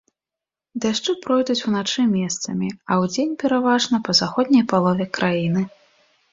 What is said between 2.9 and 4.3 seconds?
удзень пераважна па